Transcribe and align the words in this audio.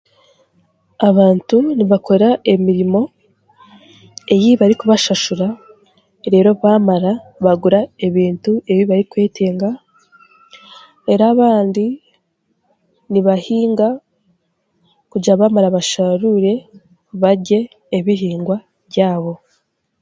Abantu 1.09 1.57
nibakora 1.77 2.29
emirimo 2.53 3.01
ei 4.33 4.51
barikubashashura 4.59 5.47
reero 6.31 6.51
baamara 6.61 7.11
bagura 7.45 7.79
ebintu 8.07 8.51
ebi 8.71 8.83
barikwetenga 8.89 9.69
reeru 11.05 11.25
abandi 11.33 11.85
nibahinga 13.11 13.87
kugira 15.09 15.39
baamara 15.39 15.75
basharuure 15.75 16.53
barye 17.21 17.59
ebihingwa 17.97 18.57
byabo 18.89 19.33